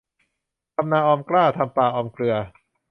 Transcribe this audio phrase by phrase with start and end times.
[0.75, 2.35] ทำนาออมกล้า ทำปลาออมเกลือ